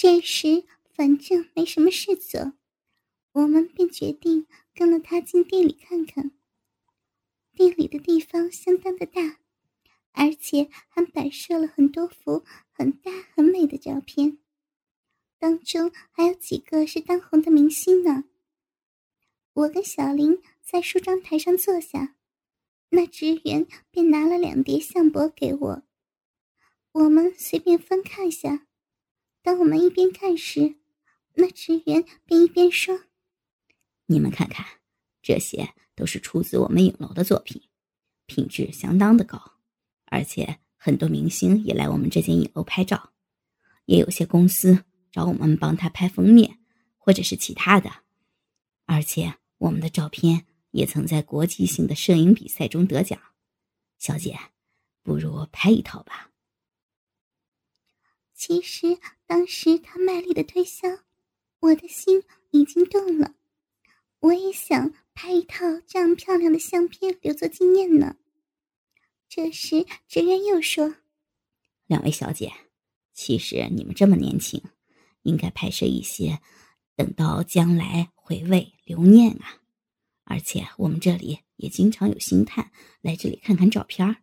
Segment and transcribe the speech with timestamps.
[0.00, 0.62] 这时
[0.94, 2.52] 反正没什么事做，
[3.32, 6.30] 我们便决定跟了他进店里看看。
[7.52, 9.40] 店里的地方相当的大，
[10.12, 14.38] 而且还摆设了很多幅很大很美的照片，
[15.36, 18.22] 当中还有几个是当红的明星呢。
[19.52, 22.14] 我跟小林在梳妆台上坐下，
[22.90, 25.82] 那职员便拿了两叠相簿给我，
[26.92, 28.67] 我们随便翻看一下。
[29.48, 30.76] 当我们一边看时，
[31.32, 33.04] 那职员便一边说
[34.04, 34.66] ：“你们看看，
[35.22, 37.62] 这些都是出自我们影楼的作品，
[38.26, 39.54] 品质相当的高，
[40.04, 43.14] 而且很多明星也来我们这间影楼拍照，
[43.86, 46.58] 也有些公司找我们帮他拍封面，
[46.98, 47.90] 或者是其他的，
[48.84, 53.18] 而且我们的照片也曾在国际性的摄影比赛中得奖。
[53.96, 54.38] 小姐，
[55.02, 56.32] 不如拍一套吧。”
[58.36, 60.88] 其实当时他卖力的推销，
[61.60, 63.34] 我的心已经动了。
[64.20, 68.16] 我也想拍一套这样漂亮的相片留作纪念呢。
[69.28, 70.96] 这时职员又说
[71.86, 72.50] ：“两位小姐，
[73.12, 74.62] 其实你们这么年轻，
[75.24, 76.40] 应该拍摄一些，
[76.96, 79.60] 等到将来回味留念啊。
[80.24, 82.72] 而且我们这里也经常有星探
[83.02, 84.16] 来这里看看照片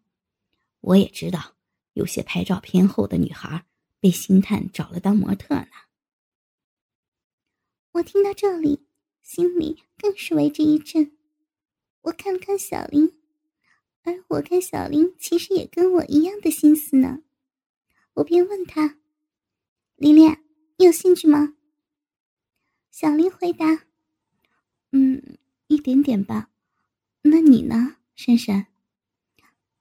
[0.82, 1.56] 我也知道
[1.94, 3.64] 有些拍照片后的女孩。”
[4.06, 5.68] 被星探找了当模特呢。
[7.94, 8.86] 我听到这里，
[9.24, 11.18] 心里更是为之一震。
[12.02, 13.20] 我看了看小林，
[14.04, 17.24] 而我看小林其实也跟我一样的心思呢。
[18.14, 19.00] 我便问他
[19.98, 20.38] ：“琳琳，
[20.78, 21.56] 你有兴趣吗？”
[22.94, 23.88] 小林回答
[24.94, 26.52] ：“嗯，一点点吧。
[27.24, 28.68] 那你呢，珊珊？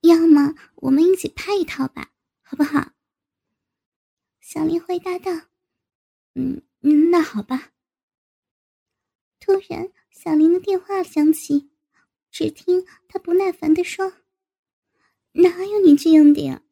[0.00, 2.92] 要么我们一起拍一套吧，好不好？”
[4.55, 5.33] 小林回答道
[6.36, 6.62] ：“嗯，
[7.10, 7.72] 那好吧。”
[9.41, 11.72] 突然，小林的电话响起，
[12.30, 14.12] 只听他不耐烦的说
[15.42, 16.62] ：“哪有你这样的呀？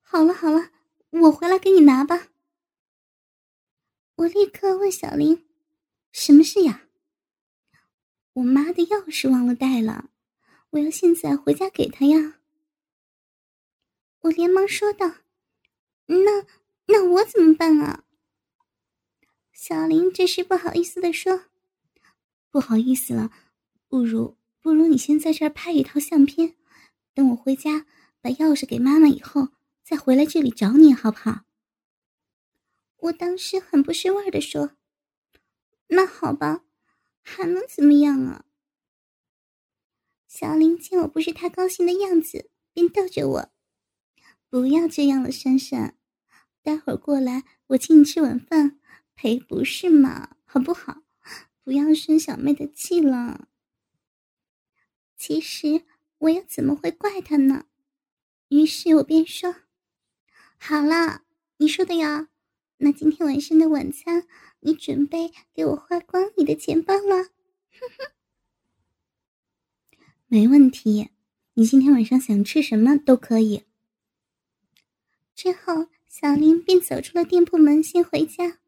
[0.00, 0.72] 好了好了，
[1.10, 2.32] 我回来给你拿吧。”
[4.16, 5.46] 我立刻问小林
[6.10, 6.88] ：“什么事呀
[8.34, 10.10] ？”“我妈的钥匙忘了带了，
[10.70, 12.40] 我要现在回家给她呀。”
[14.22, 15.18] 我连忙说道
[16.06, 16.44] ：“那……”
[16.90, 18.04] 那我怎么办啊？
[19.52, 21.44] 小林这时不好意思的说
[22.50, 23.30] ：“不好意思了，
[23.86, 26.56] 不如不如你先在这儿拍一套相片，
[27.14, 27.86] 等我回家
[28.20, 29.50] 把钥匙给妈妈以后，
[29.84, 31.42] 再回来这里找你，好不好？”
[32.98, 34.72] 我当时很不是味的说
[35.88, 36.64] ：“那好吧，
[37.22, 38.46] 还能怎么样啊？”
[40.26, 43.50] 小林见我不是太高兴的样子，便逗着我
[44.48, 45.96] ：“不要这样了，珊珊。”
[46.62, 48.78] 待会儿过来，我请你吃晚饭，
[49.14, 50.36] 赔不是嘛？
[50.44, 51.02] 好不好？
[51.64, 53.48] 不要生小妹的气了。
[55.16, 55.84] 其实
[56.18, 57.66] 我又怎么会怪他呢？
[58.48, 59.54] 于是我便说
[60.58, 61.22] ：“好了，
[61.58, 62.28] 你说的呀。
[62.78, 64.26] 那今天晚上的晚餐，
[64.60, 67.24] 你准备给我花光你的钱包了？”
[67.72, 68.12] 哼哼，
[70.26, 71.10] 没问题。
[71.54, 73.64] 你今天晚上想吃什么都可以。
[75.34, 75.88] 之后。
[76.10, 78.58] 小林便走出了店铺门，先回家，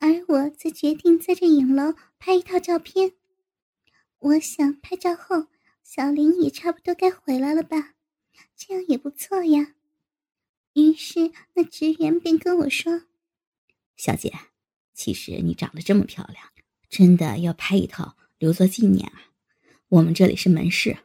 [0.00, 3.14] 而我则决定在这影楼拍一套照片。
[4.18, 5.46] 我想拍照后，
[5.82, 7.94] 小林也差不多该回来了吧，
[8.54, 9.76] 这样也不错呀。
[10.74, 13.04] 于是那职员便跟我说
[13.96, 14.30] ：“小姐，
[14.92, 16.52] 其实你长得这么漂亮，
[16.90, 19.32] 真的要拍一套留作纪念啊。
[19.88, 20.98] 我们这里是门市，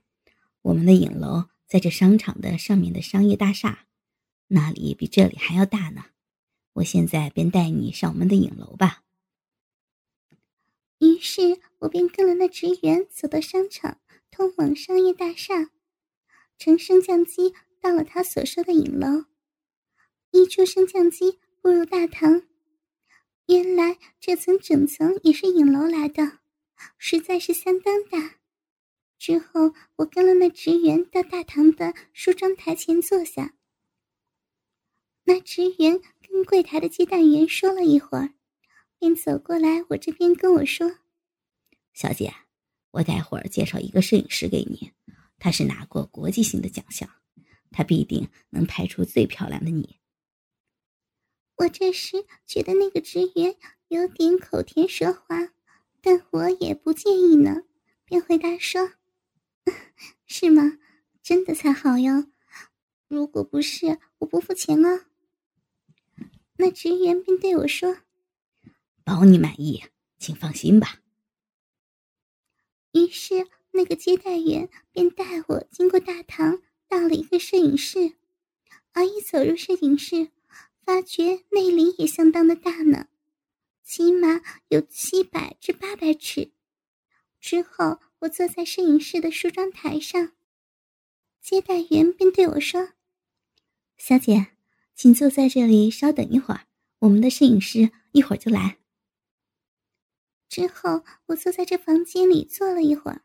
[0.64, 3.86] 我们的影楼在这商场的上面的商业大厦。”
[4.56, 6.06] 那里比这里还要大呢，
[6.74, 9.04] 我现在便带你上我们的影楼吧。
[11.00, 14.00] 于是我便跟了那职员走到商场
[14.30, 15.72] 通往商业大厦，
[16.60, 19.26] 乘升降机到了他所说的影楼。
[20.30, 22.44] 一出升降机，步入大堂，
[23.48, 26.40] 原来这层整层也是影楼来的，
[27.00, 28.36] 实在是相当大。
[29.18, 33.56] 之后我跟了那职员到大堂的梳妆台前坐下。
[35.26, 38.34] 那职员跟柜台的接待员说了一会儿，
[39.00, 40.98] 便走过来我这边跟我说
[41.94, 42.34] ：“小姐，
[42.92, 44.92] 我待会儿介绍一个摄影师给你，
[45.40, 47.10] 他是拿过国际性的奖项，
[47.72, 49.98] 他必定能拍出最漂亮的你。”
[51.58, 53.56] 我这时觉得那个职员
[53.88, 55.54] 有点口甜舌滑，
[56.02, 57.64] 但我也不介意呢，
[58.04, 58.92] 便回答说
[60.28, 60.80] ：“是吗？
[61.22, 62.28] 真的才好哟！
[63.08, 65.06] 如果不是，我不付钱啊。”
[66.58, 67.98] 那职员便对我说
[69.04, 69.84] ：“保你满意，
[70.18, 71.02] 请放心吧。
[72.94, 78.14] 于是，那个接待员便带我经过大堂，到了一个摄影室。
[78.92, 80.30] 而一走入摄影室，
[80.86, 83.08] 发觉内里也相当的大呢，
[83.84, 86.52] 起码有七百至八百尺。
[87.40, 90.34] 之后，我坐在摄影室的梳妆台上，
[91.42, 92.90] 接待员便对我说
[93.98, 94.53] ：“小姐，
[94.96, 96.68] 请坐在这里，稍等一会儿，
[97.00, 98.78] 我们的摄影师一会儿就来。”
[100.50, 103.24] 之后，我坐在这房间里坐了一会儿，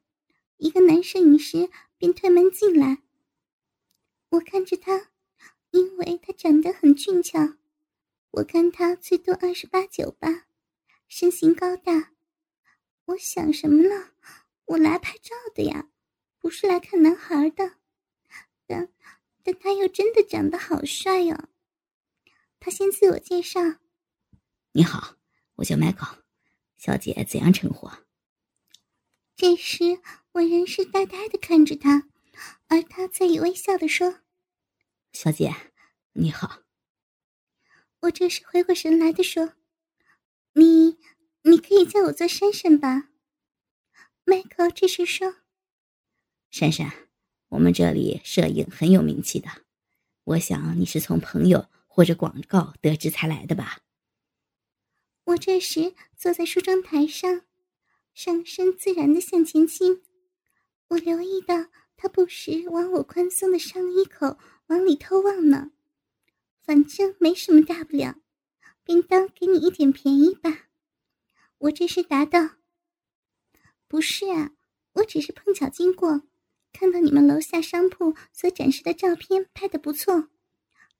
[0.56, 3.02] 一个男摄影师便推门进来。
[4.30, 5.10] 我看着他，
[5.70, 7.58] 因为他长得很俊俏，
[8.30, 10.46] 我看他最多二十八九吧，
[11.06, 12.12] 身形高大。
[13.06, 14.10] 我想什么呢？
[14.66, 15.90] 我来拍照的呀，
[16.38, 17.76] 不是来看男孩的。
[18.66, 18.90] 但
[19.42, 21.48] 但他又真的长得好帅哟。
[22.60, 23.60] 他先自我介绍
[24.72, 25.16] ：“你好，
[25.56, 26.18] 我叫 Michael。”
[26.76, 27.90] 小姐怎样称呼？
[29.34, 30.00] 这时
[30.32, 32.08] 我仍是呆呆的看着他，
[32.68, 34.20] 而他则以微笑的说
[35.12, 35.54] ：“小姐，
[36.12, 36.62] 你好。”
[38.02, 39.54] 我这时回过神来的说
[40.54, 40.98] ：“你，
[41.42, 43.10] 你可以叫我做珊珊吧。”
[44.24, 45.36] 迈克这时说
[46.50, 47.08] ：“珊珊，
[47.48, 49.48] 我们这里摄影很有名气的，
[50.24, 51.68] 我想你是从朋友
[51.98, 53.80] 或者广告得知才来的吧。”
[55.26, 57.42] 我这时坐在梳妆台上，
[58.14, 60.04] 上身自然的向前倾。
[60.90, 61.66] 我留意到
[61.96, 65.72] 他不时往我宽松的上衣口往里偷望呢。
[66.62, 68.14] 反正没什么大不了，
[68.84, 70.68] 便当给你一点便宜吧。
[71.58, 72.50] 我这时答道
[73.88, 74.52] ：“不是啊，
[74.92, 76.22] 我只是碰巧经过，
[76.72, 80.28] 看到你们楼下商铺所展示的照片拍的不错，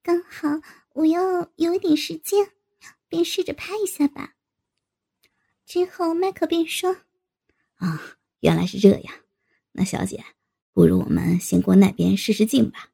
[0.03, 0.61] 刚好
[0.99, 2.51] 我要有一点时间。”
[3.11, 4.35] 便试着拍一下吧。
[5.65, 6.99] 之后，麦克便说
[7.81, 9.15] ：“啊，原来是这样。
[9.73, 10.23] 那小姐，
[10.75, 12.91] 不如我们先过那边试试镜吧。”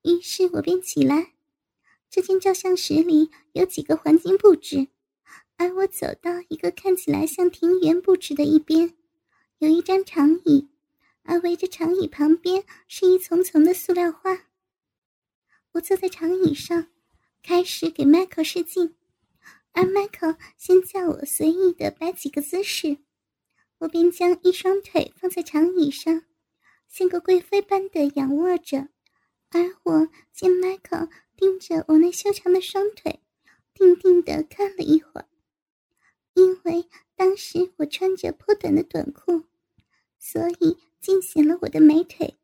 [0.00, 1.34] 于是我便起来。
[2.08, 4.88] 这间照相室里有几个环境布置，
[5.58, 8.96] 而我走到一个看起来像庭园布置的一边，
[9.58, 10.70] 有一张长椅，
[11.24, 14.46] 而围着长椅旁边是一丛丛的塑料花。
[15.72, 16.88] 我坐在长椅上。
[17.42, 18.94] 开始给迈克试镜，
[19.72, 22.98] 而迈克先叫我随意的摆几个姿势，
[23.78, 26.26] 我便将一双腿放在长椅上，
[26.86, 28.88] 像个贵妃般的仰卧着。
[29.48, 33.20] 而我见迈克盯着我那修长的双腿，
[33.72, 35.26] 定定的看了一会儿。
[36.34, 36.86] 因为
[37.16, 39.44] 当时我穿着颇短的短裤，
[40.18, 42.36] 所以尽显了我的美腿。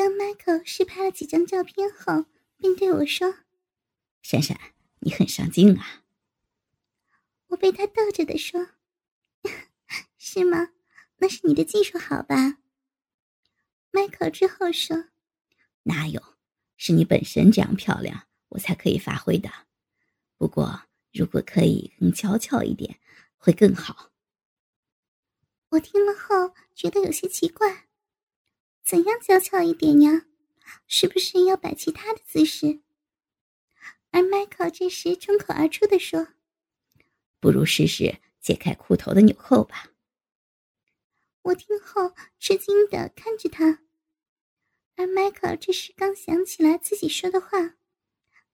[0.00, 2.24] 当迈克试拍了几张照片后，
[2.56, 3.34] 便对我说。
[4.22, 4.58] 珊珊，
[5.00, 6.04] 你很上镜啊！
[7.48, 8.68] 我被他逗着的说
[10.16, 10.70] ：“是吗？
[11.18, 12.60] 那是你的技术好吧？”
[13.92, 15.08] 迈克之后说
[15.84, 16.38] ：“哪有？
[16.78, 19.50] 是你本身这样漂亮，我才可以发挥的。
[20.38, 22.98] 不过，如果可以更娇俏一点，
[23.36, 24.12] 会更好。”
[25.72, 27.88] 我听了后觉得有些奇怪
[28.90, 30.26] ：“怎样娇俏一点呀？
[30.88, 32.80] 是不是要摆其他的姿势？”
[34.10, 36.26] 而迈克这时冲口而出的说
[37.38, 39.92] ：“不如试试解开裤头的纽扣吧。”
[41.42, 43.78] 我听后吃惊的看着他，
[44.96, 47.76] 而迈克这时刚想起来自己说的话，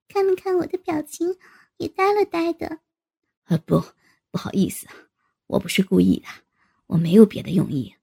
[0.06, 1.38] 看了看我的表情，
[1.78, 2.80] 也呆了呆的。
[3.48, 3.82] “啊，不，
[4.30, 4.86] 不好意思，
[5.46, 6.28] 我不是故意的，
[6.88, 7.94] 我没有别的用意，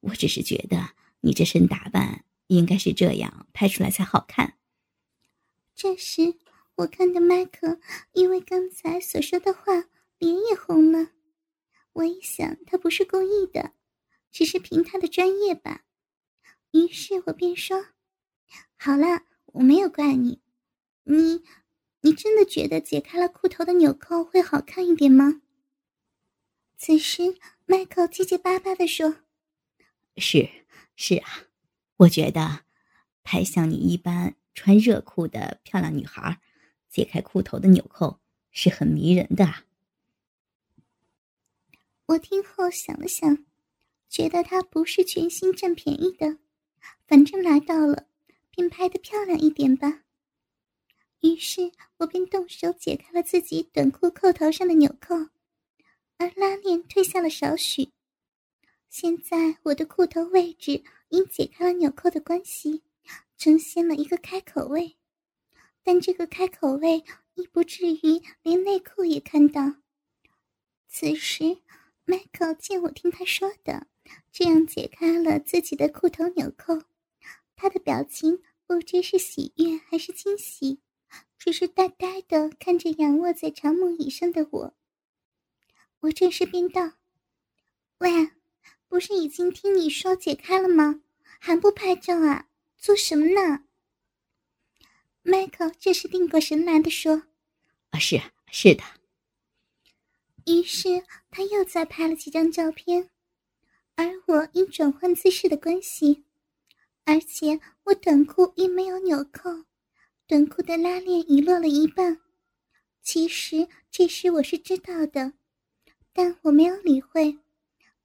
[0.00, 4.58] 我只是觉得你这身打扮应该是这样拍出来才好看。”
[5.74, 6.38] 这时。
[6.76, 7.78] 我看到麦克
[8.12, 9.84] 因为刚才所说的话，
[10.16, 11.10] 脸也红了。
[11.92, 13.74] 我一想，他不是故意的，
[14.30, 15.84] 只是凭他的专业吧。
[16.70, 17.88] 于是我便说
[18.78, 20.40] ：“好了，我没有怪你。
[21.04, 21.42] 你，
[22.00, 25.42] 你真的觉得解开了裤头的纽扣会好看一点吗？”
[26.78, 27.36] 此时，
[27.66, 29.16] 麦克结结巴巴的说
[30.16, 30.59] ：“是，
[31.02, 31.46] 是啊，
[31.96, 32.60] 我觉得
[33.24, 36.38] 拍像你一般穿热裤的漂亮女孩。”
[36.90, 39.64] 解开裤头的纽扣是很迷人的。
[42.04, 43.46] 我听后想了想，
[44.10, 46.36] 觉得他不是全心占便宜的，
[47.06, 48.06] 反正来到了，
[48.50, 50.02] 便拍的漂亮一点吧。
[51.20, 55.14] 于是我便动手解开了自己短裤扣头上的纽扣，
[56.18, 57.90] 而拉链退下了少许。
[58.90, 62.82] 现在我的裤头位置因解开了纽扣的关系，
[63.38, 64.96] 呈现了一个开口位。
[65.84, 67.04] 但这个开口位
[67.34, 69.76] 亦不至于连内裤也看到。
[70.88, 71.58] 此时
[72.04, 73.86] ，Michael 见我听他说的，
[74.32, 76.82] 这样解开了自己的裤头纽扣，
[77.54, 80.80] 他的表情不知是喜悦还是惊喜，
[81.38, 84.74] 只是呆呆的看着仰卧在长木椅上的我。
[86.00, 86.94] 我这时便道
[87.98, 88.30] ：“喂，
[88.90, 91.00] 不是已经听你说解开了吗？
[91.38, 92.48] 还不拍照啊？
[92.76, 93.64] 做什么呢？”
[95.22, 97.22] Michael 这时定过神来的说
[97.90, 98.20] ：“啊，是
[98.50, 98.82] 是的。”
[100.46, 103.10] 于是他又再拍了几张照片，
[103.94, 106.24] 而我因转换姿势的关系，
[107.04, 109.64] 而且我短裤因没有纽扣，
[110.26, 112.20] 短裤的拉链遗落了一半。
[113.02, 115.34] 其实这事我是知道的，
[116.12, 117.38] 但我没有理会。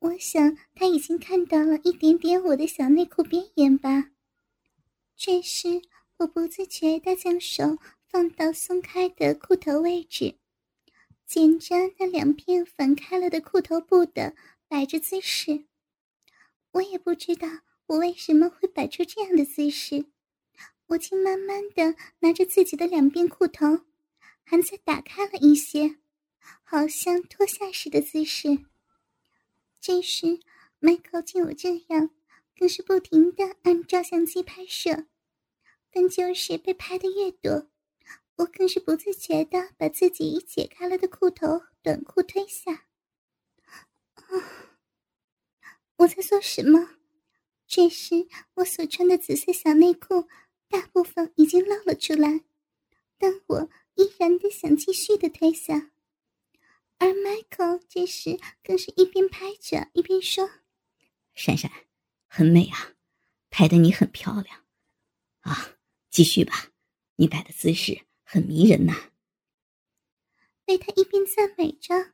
[0.05, 4.11] 我想他已经看到了一点点我的小内裤边缘吧。
[5.15, 5.81] 这时
[6.17, 10.35] 我不自觉地将手放到松开的裤头位置。
[11.25, 14.35] 捡着那两片反开了的裤头布的
[14.67, 15.65] 摆着姿势，
[16.73, 17.47] 我也不知道
[17.87, 20.05] 我为什么会摆出这样的姿势。
[20.85, 23.81] 我竟慢慢的拿着自己的两边裤头，
[24.43, 25.95] 还在打开了一些，
[26.63, 28.59] 好像脱下时的姿势。
[29.87, 30.39] 这时
[30.81, 32.09] ，Michael 见我这样，
[32.57, 35.05] 更是不停的按照相机拍摄，
[35.91, 37.69] 但就是被拍的越多。
[38.37, 42.87] 我更是不自觉的把自己解开了的裤头短裤推下。
[44.15, 44.73] 啊！
[45.97, 46.95] 我在做什么？
[47.67, 50.27] 这时，我所穿的紫色小内裤
[50.67, 52.43] 大部分已经露了出来，
[53.19, 55.91] 但我依然的想继续的推下。
[57.35, 60.49] 而 Michael 这时更是一边拍着一边说
[61.35, 61.69] ：“闪闪，
[62.27, 62.93] 很美啊，
[63.49, 64.63] 拍的你很漂亮。
[65.41, 65.75] 啊，
[66.09, 66.71] 继续吧，
[67.17, 69.11] 你摆的姿势。”很迷人呐！
[70.65, 72.13] 被他一边赞美着，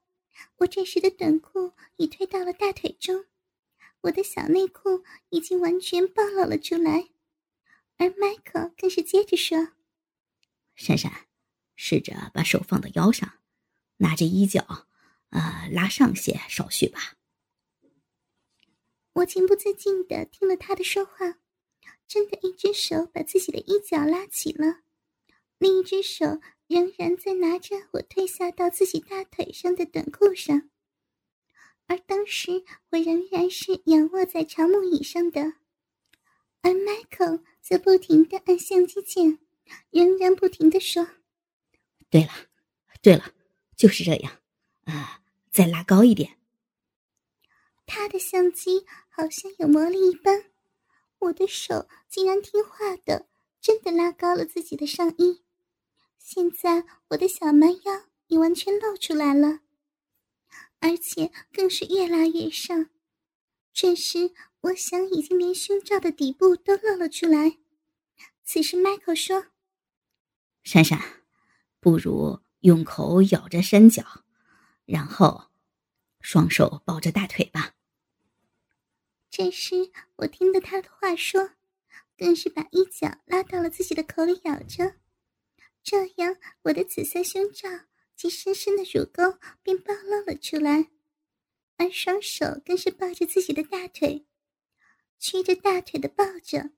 [0.57, 3.27] 我这时的短裤已推到了大腿中，
[4.01, 7.11] 我的小内裤已经完全暴露了出来。
[7.95, 9.69] 而 Michael 更是接着说
[10.75, 11.27] ：“珊珊，
[11.77, 13.39] 试着把手放到腰上，
[13.97, 14.87] 拿着衣角，
[15.31, 17.15] 呃，拉上些，手续吧。”
[19.13, 21.39] 我情不自禁的听了他的说话，
[22.07, 24.83] 真的一只手把自己的衣角拉起了。
[25.57, 30.69] 另一只手仍然在拿着我褪下到自己大腿上的短裤上，
[31.87, 35.53] 而当时我仍然是仰卧在长木椅上的，
[36.61, 39.39] 而 Michael 则不停的按相机键，
[39.91, 41.05] 仍然不停的说
[42.09, 42.31] ：“对了，
[43.01, 43.33] 对了，
[43.75, 44.39] 就是这样，
[44.85, 45.20] 啊，
[45.51, 46.37] 再拉高一点。”
[47.85, 50.45] 他的相机好像有魔力一般，
[51.19, 53.27] 我的手竟然听话的，
[53.59, 55.43] 真的拉高了自己的上衣。
[56.17, 59.59] 现在我的小蛮腰也完全露出来了，
[60.79, 62.89] 而且更是越拉越上。
[63.73, 64.31] 这时，
[64.61, 67.57] 我想已经连胸罩的底部都露了出来。
[68.43, 69.47] 此时，Michael 说
[70.63, 70.99] ：“珊珊，
[71.79, 74.23] 不如用口咬着山脚，
[74.91, 75.49] 然后
[76.19, 77.75] 双手抱着大腿吧。”
[79.31, 81.51] 这时，我听到他的话说，
[82.17, 84.97] 更是把衣角拉到了自己的口里咬着。
[85.81, 87.69] 这样，我的紫色胸罩
[88.17, 90.91] 及深深的乳沟便暴露了出来，
[91.77, 94.27] 而双手更是抱着自己的大腿，
[95.17, 96.71] 屈着大腿的抱着，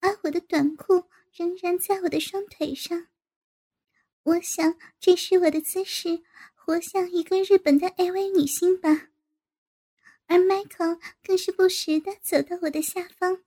[0.00, 3.08] 而我的短裤仍然在我的双腿上。
[4.22, 6.24] 我想，这是我的姿势，
[6.64, 9.08] 活像一个日本的 AV 女星吧。
[10.26, 13.42] 而 Michael 更是不时的走到我的下方，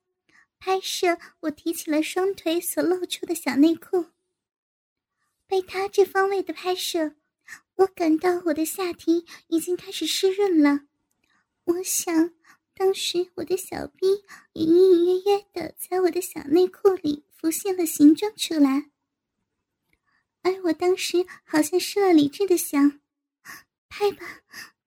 [0.60, 4.06] 拍摄我提起了双腿所露出的小内裤。
[5.48, 7.16] 被他这方位的拍摄，
[7.78, 10.82] 我感到我的下体已经开始湿润了。
[11.64, 12.36] 我想，
[12.76, 14.06] 当时我的小臂
[14.54, 18.92] 也隐隐约约的在我的小内裤里浮现了形状出来。
[20.44, 23.02] 而我当时好像失了理智的想：
[23.98, 24.44] 拍吧，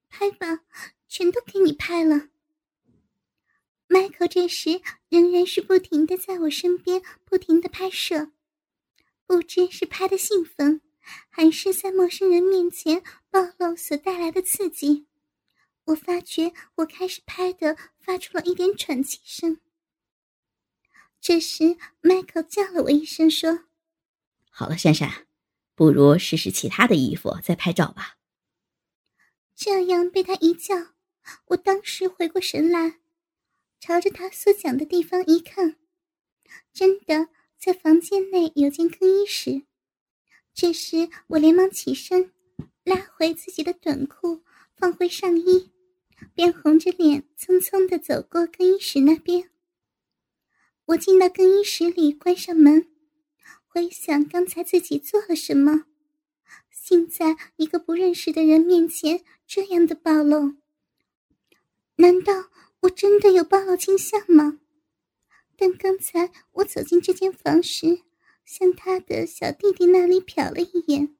[0.08, 0.60] 拍吧，
[1.08, 2.28] 全都给你拍了。
[3.88, 8.30] 迈克这时仍然是不停的在我身边不停的拍摄。
[9.26, 10.80] 不知是拍的兴奋，
[11.28, 15.08] 还是在陌生人面前暴露所带来的刺激，
[15.86, 19.60] 我发觉我开始拍的发出了一点喘气声。
[21.20, 23.64] 这时，迈克叫了我一声，说
[24.50, 25.26] ：“好了，珊珊，
[25.74, 28.18] 不如试试其他的衣服再拍照吧。”
[29.62, 30.74] 这样被他一叫，
[31.48, 32.98] 我当时回过神来，
[33.78, 35.76] 朝着他所讲的地方一看，
[36.72, 37.28] 真的。
[37.58, 39.66] 在房间内有间更衣室，
[40.54, 42.32] 这时，我连忙起身，
[42.84, 44.40] 拉回自己的短裤，
[44.74, 45.70] 放回上衣，
[46.32, 49.50] 便红着脸匆匆的走过更衣室那边。
[50.86, 52.88] 我进到更衣室里，关上门，
[53.66, 55.84] 回想刚才自己做了什么，
[56.82, 60.54] 竟在一个不认识的人面前这样的暴露。
[61.96, 62.32] 难道
[62.82, 64.60] 我真的有暴露倾向吗？
[65.56, 68.02] 但刚才我走进这间房时。
[68.44, 71.16] 向他的小弟弟那里瞟了一眼，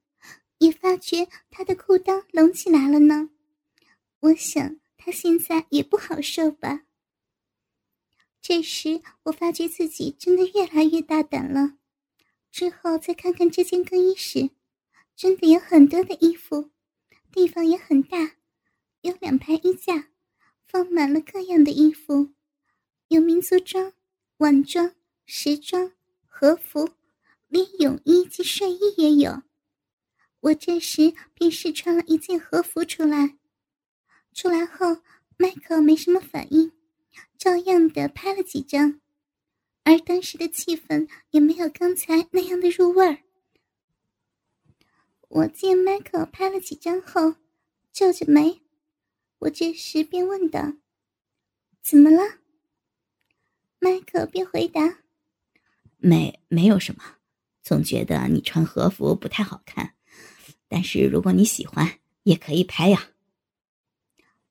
[0.59, 3.31] 也发觉他的裤裆隆起来了呢。
[4.21, 6.83] 我想他现在也不好受吧。
[8.41, 11.79] 这时我发觉自己真的越来越大胆了。
[12.51, 14.51] 之后再看看这间更衣室，
[15.15, 16.71] 真的有很多的衣服，
[17.33, 18.37] 地方也很大，
[19.03, 20.09] 有两排衣架，
[20.67, 22.31] 放满了各样的衣服，
[23.09, 23.93] 有民族装、
[24.39, 24.95] 晚装、
[25.27, 25.93] 时装、
[26.27, 26.91] 和服。
[27.49, 29.43] 连泳衣及睡衣也有，
[30.39, 33.37] 我这时便试穿了一件和服出来。
[34.33, 34.99] 出来后，
[35.37, 36.71] 迈克没什么反应，
[37.37, 39.01] 照样的拍了几张，
[39.83, 43.19] 而当时的气氛也没有刚才那样的入味儿。
[45.31, 47.37] 我见迈克拍了几张后，
[47.93, 48.63] 皱着眉，
[49.39, 50.75] 我这时便问道
[51.81, 52.41] ：“怎么了？”
[53.79, 55.05] 迈克便回答
[55.99, 57.19] ：“没，没有什么。”
[57.63, 59.95] 总觉得你穿和服不太好看，
[60.67, 63.11] 但是如果你喜欢，也可以拍呀。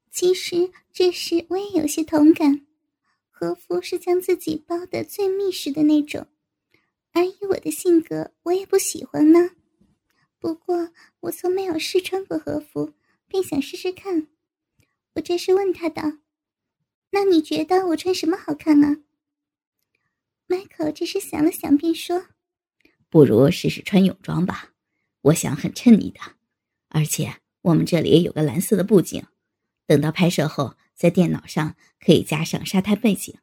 [0.10, 2.66] 其实这时我也有些同感，
[3.30, 6.26] 和服是将自己包的最密实的那种，
[7.12, 9.50] 而以我的性格，我也不喜欢呢。
[10.40, 12.94] 不过我从没有试穿过和服，
[13.28, 14.28] 便想试试看。
[15.16, 16.20] 我这时问他道
[17.12, 18.98] ：“那你觉得我穿什么好看啊？”
[20.48, 22.28] 迈克这时想了想，便说。
[23.10, 24.74] 不如试试穿泳装吧，
[25.22, 26.20] 我想很衬你的。
[26.88, 29.26] 而且我们这里有个蓝色的布景，
[29.86, 33.38] 等到拍摄后，在电脑上可以加上沙滩背景，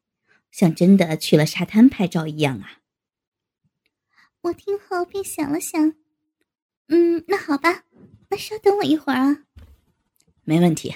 [0.51, 2.81] 像真的去了沙滩拍照一样啊。
[4.43, 5.95] 我听后便想了想，
[6.89, 7.85] 嗯，那好吧，
[8.29, 9.45] 那稍等我一会儿啊。
[10.45, 10.95] 没问题。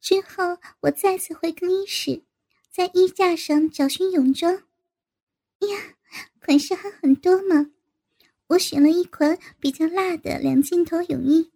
[0.00, 2.22] 之后我再次回更衣室，
[2.70, 4.54] 在衣架上找寻泳装。
[4.54, 5.94] 呀！
[6.40, 7.70] 款式还很多嘛，
[8.46, 11.50] 我选了一款比较辣的两件头泳衣，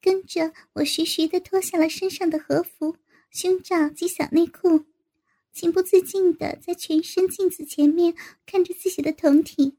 [0.00, 2.96] 跟着我徐徐的脱下了身上的和服、
[3.30, 4.86] 胸罩及小内裤，
[5.52, 9.76] 情不自禁的在全身镜子前面看着自己的酮体，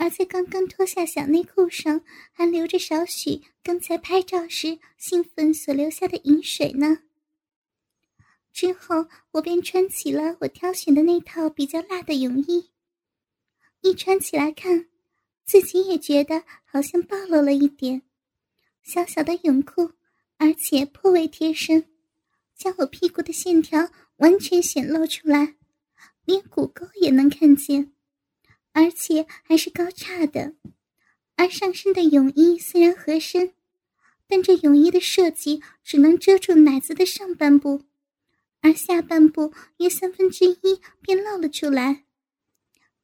[0.00, 2.00] 而在刚刚脱下小内裤上
[2.32, 7.00] 还留着少许刚才拍照时兴奋所留下的饮水呢。
[8.50, 12.70] 之后我便穿起了我挑选的那套比较辣的泳衣。
[13.82, 14.88] 一穿起来看，
[15.44, 18.00] 自己也觉得好像暴露了一点。
[18.82, 19.92] 小小的泳裤，
[20.38, 21.84] 而且颇为贴身，
[22.56, 25.56] 将我屁股的线条完全显露出来，
[26.24, 27.92] 连骨沟也能看见，
[28.72, 30.54] 而且还是高叉的。
[31.36, 33.54] 而上身的泳衣虽然合身，
[34.26, 37.84] 但这泳衣的设计只能遮住奶子的上半部，
[38.60, 42.04] 而下半部约三分之一便露了出来。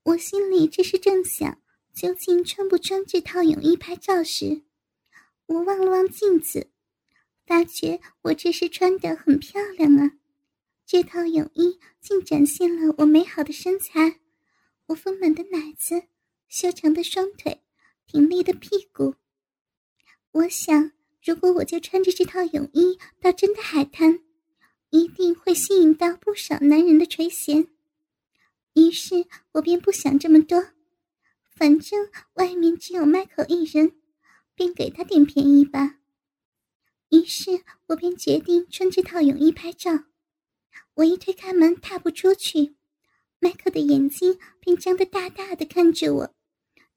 [0.04, 1.60] 我心里这是正想，
[1.94, 4.62] 究竟穿不穿这套泳衣拍照时，
[5.46, 6.68] 我望了望镜子，
[7.46, 10.12] 发觉我这是穿得很漂亮啊！
[10.84, 14.20] 这套泳衣竟展现了我美好的身材，
[14.86, 16.04] 我丰满的奶子，
[16.48, 17.62] 修长的双腿，
[18.06, 19.16] 挺立的屁股。
[20.30, 20.92] 我想，
[21.24, 24.20] 如果我就穿着这套泳衣到真的海滩，
[24.90, 27.66] 一定会吸引到不少男人的垂涎。
[28.74, 30.68] 于是我便不想这么多，
[31.50, 34.00] 反正外面只有麦克一人，
[34.54, 35.98] 便给他点便宜吧。
[37.08, 40.04] 于是我便决定穿这套泳衣拍照。
[40.94, 42.75] 我一推开门，踏步出去，
[43.46, 46.34] 迈克的眼睛便张得大大的看着我，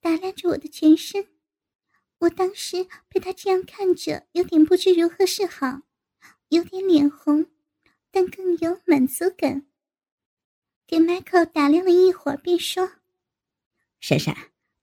[0.01, 1.27] 打量着我的全身。
[2.21, 5.81] 我当时被他这样看着，有点不知如何是好，
[6.47, 7.45] 有点脸红，
[8.09, 9.67] 但更有满足感。
[10.87, 12.93] 给迈克打量了一会儿，便说
[14.01, 14.35] ：“闪闪，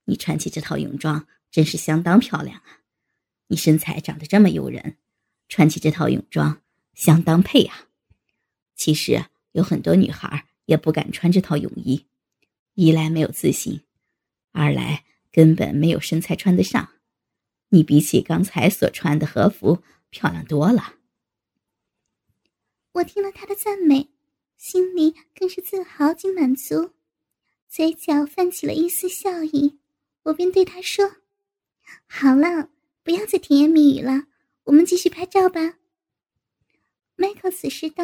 [0.05, 2.79] 你穿起这套泳装真是相当漂亮啊！
[3.47, 4.95] 你身材长得这么诱人，
[5.49, 6.61] 穿起这套泳装
[6.93, 7.89] 相当配啊。
[8.73, 12.05] 其实有很多女孩也不敢穿这套泳衣，
[12.75, 13.81] 一来没有自信，
[14.51, 16.93] 二来根本没有身材穿得上。
[17.69, 20.93] 你比起刚才所穿的和服漂亮多了。”
[22.93, 24.11] 我听了他的赞美。
[24.57, 26.93] 心里更是自豪及满足，
[27.69, 29.77] 嘴角泛起了一丝笑意。
[30.23, 31.17] 我便对他说
[32.09, 32.71] ：“好了，
[33.03, 34.23] 不要再甜言蜜语了，
[34.63, 35.77] 我们继续拍照吧。”
[37.17, 38.03] Michael 此时道：“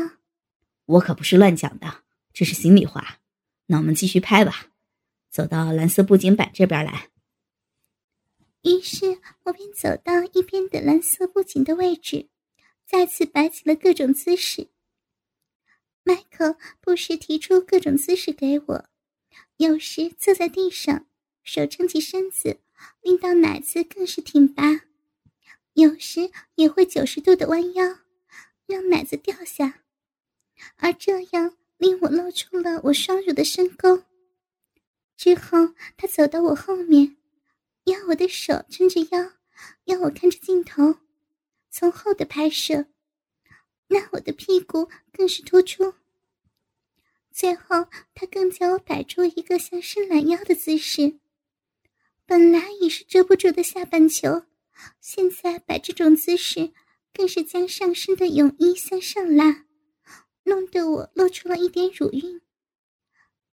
[0.86, 2.03] 我可不是乱讲的，
[2.34, 3.20] 这是心里话。
[3.68, 4.72] 那我们继续拍吧，
[5.30, 7.10] 走到蓝色布景板这边来。”
[8.64, 12.30] 于是我便走到一边的蓝色布景的位置，
[12.86, 14.70] 再次摆起了各种姿势。
[16.06, 18.90] Michael 不时提出各种姿势给我，
[19.58, 21.08] 有时坐在地上，
[21.44, 22.60] 手撑起身子，
[23.02, 24.82] 令到奶子更是挺拔；
[25.74, 28.00] 有时也会九十度的弯腰，
[28.66, 29.84] 让奶子掉下，
[30.78, 34.04] 而这样令我露出了我双乳的深沟。
[35.18, 37.18] 之后，他走到我后面。
[37.86, 39.34] 要我的手撑着腰，
[39.84, 41.00] 要我看着镜头，
[41.70, 42.86] 从后的拍摄，
[43.88, 45.94] 那我的屁股更是突出。
[47.30, 51.20] 最后，他更叫我摆出一个像伸懒腰的姿势。
[52.26, 54.46] 本来已是遮不住的下半球，
[55.02, 56.72] 现在摆这种姿势，
[57.14, 59.66] 更是将上身的泳衣向上拉，
[60.44, 62.42] 弄得我露出了一点乳晕。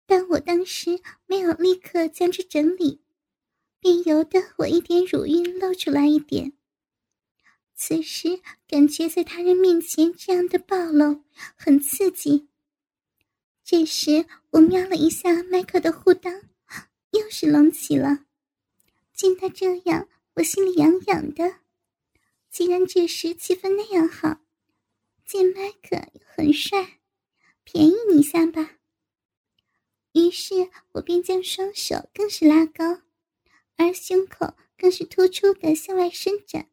[0.07, 3.03] 但我当时没有立刻将之整理。
[3.83, 6.53] 便由得我一点乳晕露出来一点。
[7.75, 11.25] 此时感觉在他人面前这样的暴露
[11.57, 12.49] 很刺激。
[13.65, 16.43] 这时我瞄了一下麦克的护裆，
[17.13, 18.27] 又是隆起了。
[19.15, 21.61] 见他这样，我心里痒痒的。
[22.51, 24.41] 既然这时气氛那样好，
[25.31, 26.99] 见麦克又很帅，
[27.63, 28.79] 便宜你一下吧。
[30.13, 33.03] 于是我便将双手更是拉高。
[33.77, 36.69] 而胸口更是突出的向外伸展，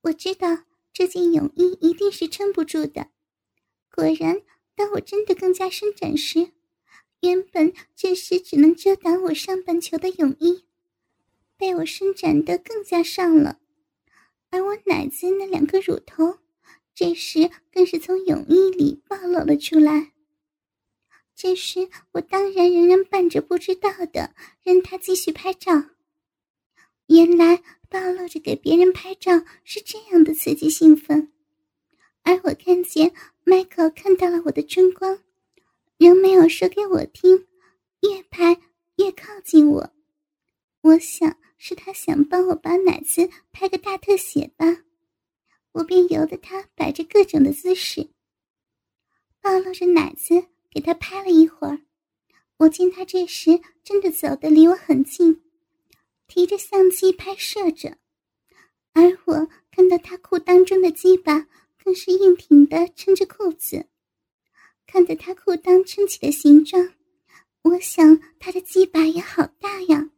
[0.00, 3.12] 我知道这件泳衣一定是撑不住的。
[3.94, 4.42] 果然，
[4.74, 6.50] 当我真的更加伸展时，
[7.20, 10.64] 原本这时只能遮挡我上半球的泳衣，
[11.56, 13.60] 被我伸展的更加上了。
[14.50, 16.40] 而我奶子那两个乳头，
[16.94, 20.12] 这时更是从泳衣里暴露了出来。
[21.34, 25.72] 这时，我当然仍然扮着不知道的，任他继续拍照。
[27.06, 31.32] 原来暴露着给别人拍照是这样的刺激兴奋，
[32.22, 33.12] 而我看见
[33.44, 35.18] Michael 看到了我的春光，
[35.98, 37.48] 仍没有说给我听，
[38.02, 38.60] 越拍
[38.96, 39.92] 越靠近我。
[40.82, 44.83] 我想是他想帮我把奶子拍个大特写吧，
[45.74, 48.10] 我便由得他摆着各种的姿势，
[49.40, 51.80] 暴露着奶子给他拍了一会儿。
[52.58, 55.42] 我见他这时真的走得离我很近。
[56.26, 57.98] 提着相机拍摄着，
[58.92, 61.46] 而我看到他裤裆中的鸡巴
[61.82, 63.86] 更是硬挺的撑着裤子，
[64.86, 66.94] 看着他裤裆撑起的形状，
[67.62, 70.10] 我想他的鸡巴也好大呀。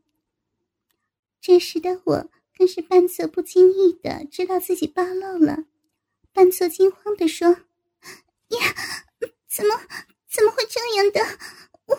[1.40, 5.64] 这时的我更是半侧不经意的知道自己暴露了，
[6.32, 7.48] 半侧惊慌的说
[8.48, 8.58] ：“呀，
[9.46, 9.80] 怎么
[10.30, 11.20] 怎么会这样的？
[11.86, 11.98] 我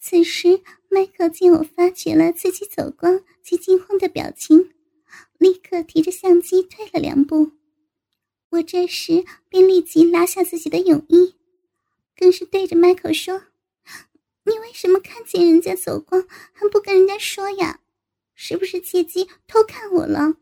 [0.00, 0.62] 此时。
[0.88, 4.72] 麦克见我发觉了自己走光及惊慌的表情，
[5.36, 7.52] 立刻提着相机退了两步。
[8.48, 11.34] 我这时便立即拉下自己的泳衣，
[12.16, 13.42] 更是对着麦克说
[14.46, 17.80] ：“你为什么看见人家走光还不跟人家说呀？
[18.34, 20.36] 是不是借机偷看我了？”